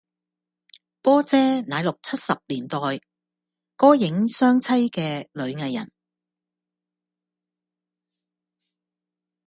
[1.03, 2.79] 波姐乃六七拾年代
[3.75, 5.91] 歌影雙棲嘅女藝人